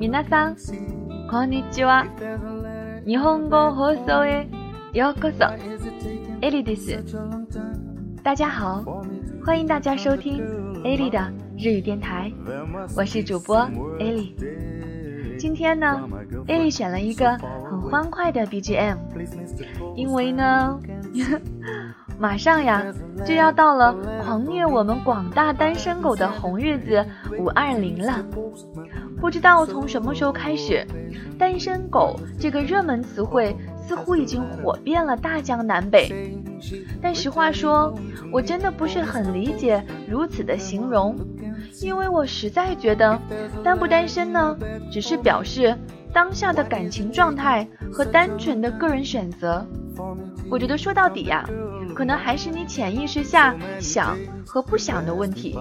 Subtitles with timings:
[0.00, 0.56] 皆さん、
[1.30, 2.06] こんにちは。
[3.06, 4.48] 日本語放送へ
[4.94, 5.44] ようこそ。
[6.40, 7.04] エリです。
[8.22, 8.82] 大家好，
[9.44, 10.38] 欢迎大家收听
[10.86, 11.18] エリ的
[11.58, 12.32] 日语电台。
[12.96, 13.58] 我是主播
[13.98, 14.34] エリ。
[15.38, 16.08] 今天呢，
[16.48, 17.36] エリ选了一个
[17.70, 18.96] 很欢快的 BGM，
[19.94, 20.80] 因为呢。
[22.20, 22.84] 马上呀，
[23.24, 27.02] 就要到了狂虐我们广大单身狗的红日子
[27.38, 28.22] 五二零了。
[29.18, 30.86] 不知道从什么时候开始，
[31.38, 33.56] 单身狗这个热门词汇
[33.88, 36.36] 似乎已经火遍了大江南北。
[37.00, 37.94] 但实话说，
[38.30, 41.16] 我真的不是很理解如此的形容，
[41.82, 43.18] 因为我实在觉得，
[43.64, 44.54] 单不单身呢，
[44.92, 45.74] 只是表示
[46.12, 49.66] 当下的感情状态和单纯的个人选择。
[50.50, 51.44] 我觉得说到底呀，
[51.94, 55.56] 可能还是你潜意识下想和不想的问题。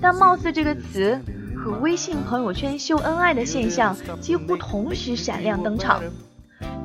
[0.00, 1.18] 但“貌似”这个词
[1.56, 6.00] 和微信朋友圈秀恩爱的现象几乎同时闪亮登场，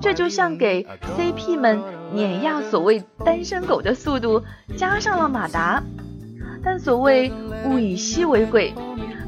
[0.01, 0.83] 这就像给
[1.17, 1.79] CP 们
[2.13, 4.43] 碾压所谓单身狗的速度
[4.77, 5.83] 加上了马达。
[6.63, 7.31] 但所谓
[7.65, 8.73] 物以稀为贵。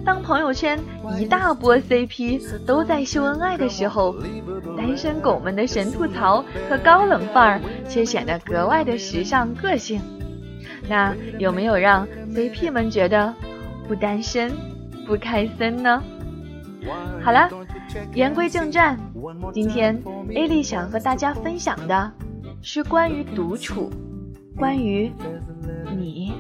[0.06, 0.78] 当朋友圈
[1.18, 4.16] 一大波 CP 都在秀恩爱的时候，
[4.78, 10.02] 单身狗们的神吐槽和高冷范儿却显得格外的时尚个性。
[10.90, 13.34] 那有没有让 CP 们觉得
[13.88, 14.52] 不单身、
[15.08, 16.04] 不开森呢？
[17.24, 17.50] 好了，
[18.14, 18.98] 言归正传，
[19.54, 19.98] 今天
[20.32, 22.12] Ali 想和大家分享的，
[22.62, 23.90] 是关于独处，
[24.58, 25.10] 关于
[25.96, 26.34] 你。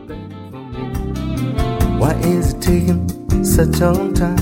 [3.45, 4.37] such a long time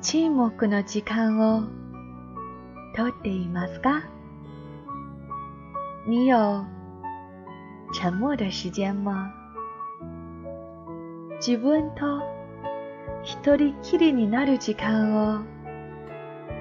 [0.01, 1.63] 沈黙の時間を
[2.95, 4.03] とっていますか？
[6.07, 6.37] 你有
[8.03, 9.31] 沉默的时间吗
[11.39, 12.21] 自分と
[13.23, 15.37] 一人きりになる時間を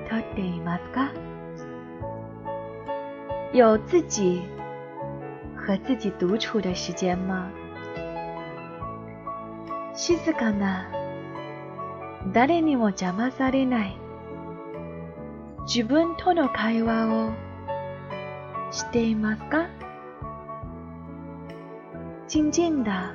[0.09, 1.11] とっていますか
[3.53, 4.43] 有自己
[5.57, 7.51] 和自己独处的时间吗
[9.93, 10.87] 静かな
[12.33, 13.97] 誰にも邪魔されない
[15.67, 17.33] 自分との会話を
[18.71, 19.67] していますか
[22.33, 23.11] 静静的，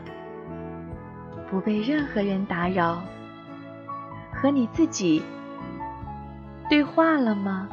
[1.50, 3.02] 不被任何人打扰，
[4.32, 5.24] 和你自己
[6.70, 7.68] 对话了吗？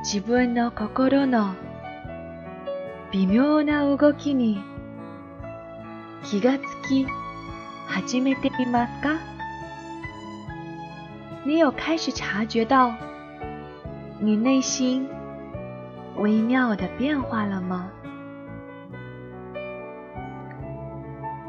[0.00, 1.56] 自分の心の
[3.10, 4.62] 微妙な動きに
[6.22, 7.04] 気がつき
[7.88, 9.18] 始めてみますか？
[11.44, 12.94] 你有开始察觉到
[14.20, 15.08] 你内心
[16.18, 17.90] 微妙的变化了吗？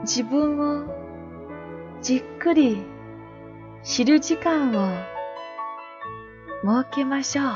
[0.08, 0.86] 自分を
[2.02, 2.78] じっくり
[3.84, 4.90] 知る時間を
[6.64, 7.48] 設けましょう。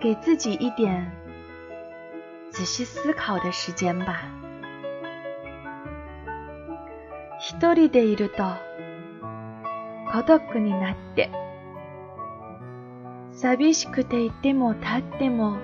[0.00, 1.12] 给自己一点
[2.50, 4.22] 仔细思考的时间吧。
[7.38, 8.42] 一人でいると
[10.10, 11.30] 孤独になって
[13.34, 15.58] 寂しくていても立っても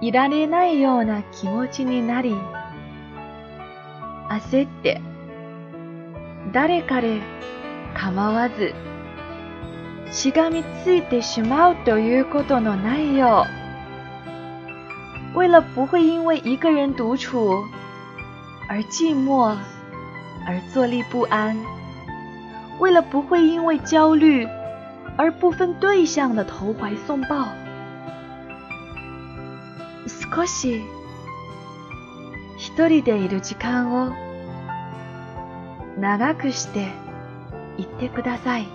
[0.00, 2.34] いられないような気持ちになり
[4.38, 5.00] 焦って
[6.52, 7.20] 誰彼
[7.94, 8.72] 構わず
[10.12, 13.46] しがみついてしまうということのないよ
[15.34, 17.64] う为了不会因为一个人独处
[18.68, 19.56] 而寂寞
[20.46, 21.56] 而坐立不安
[22.80, 24.46] 为了不会因为焦虑
[25.16, 27.46] 而不分对象的投怀送抱
[30.06, 30.80] 少し
[32.72, 34.12] 一人でいる時間を
[35.98, 36.88] 長くして
[37.78, 38.68] いってください。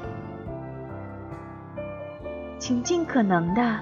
[2.59, 3.81] 尽可能的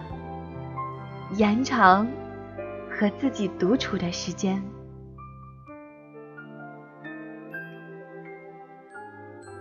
[1.38, 2.06] 延长
[2.92, 4.62] 和自己独处的时间。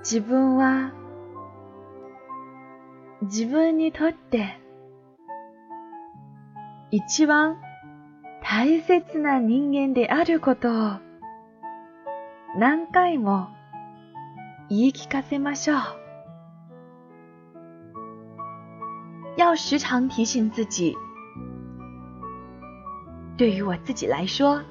[0.03, 0.93] 自分は
[3.23, 4.59] 自分にとって
[6.91, 7.57] 一番
[8.45, 10.93] 大切な人間であることを
[12.59, 13.49] 何回も
[14.69, 15.79] 言い聞かせましょう。
[19.39, 20.95] 要时常提醒自己。
[23.39, 24.63] 对于我自己来说，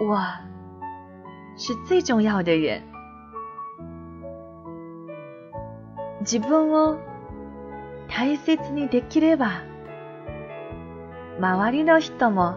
[0.00, 0.20] 我
[1.56, 2.82] 是最重要的人。
[6.24, 6.98] 自分を
[8.08, 9.73] 大切にできれば。
[11.40, 12.56] 周りの人も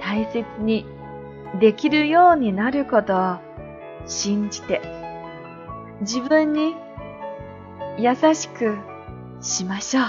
[0.00, 0.84] 大切に
[1.60, 3.36] できるようになることを
[4.06, 4.80] 信じて
[6.00, 6.74] 自分に
[7.98, 8.76] 優しく
[9.40, 10.04] しましょう。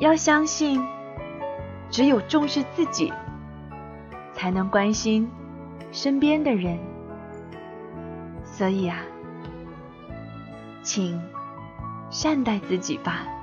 [0.00, 0.80] 要相信，
[1.90, 3.12] 只有重视自己，
[4.34, 5.28] 才能关心
[5.92, 6.78] 身边的人。
[8.44, 8.98] 所以啊，
[10.82, 11.20] 请
[12.10, 13.35] 善待自己吧。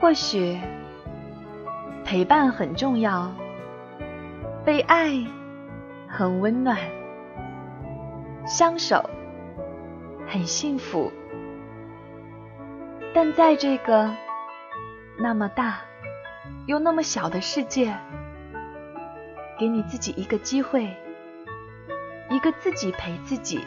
[0.00, 0.58] 或许
[2.06, 3.30] 陪伴很重要，
[4.64, 5.10] 被爱
[6.08, 6.74] 很温暖，
[8.46, 9.08] 相守
[10.26, 11.12] 很幸福。
[13.14, 14.08] 但在这个
[15.18, 15.80] 那么大
[16.66, 17.94] 又那么小的世界，
[19.58, 20.88] 给你自己一个机会，
[22.30, 23.60] 一个自己陪自己、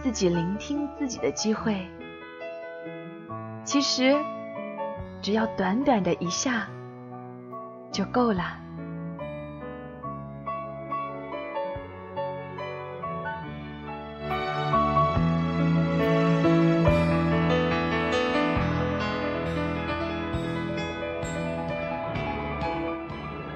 [0.00, 1.86] 自己聆听自己的机会。
[3.62, 4.12] 其实。
[5.24, 6.68] 只要短短的一下
[7.90, 8.58] 就够了。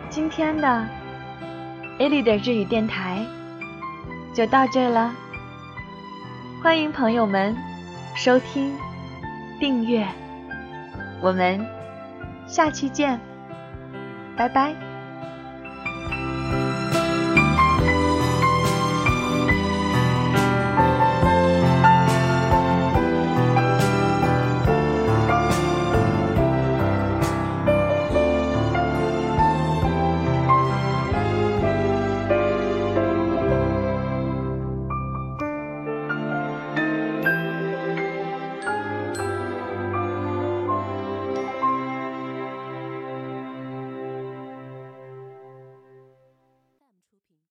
[0.08, 0.68] 今天的
[1.98, 3.22] 艾丽的日语电台
[4.32, 5.12] 就到这了，
[6.62, 7.54] 欢迎朋友们
[8.16, 8.74] 收听、
[9.60, 10.06] 订阅。
[11.20, 11.64] 我们
[12.46, 13.18] 下期见，
[14.36, 14.87] 拜拜。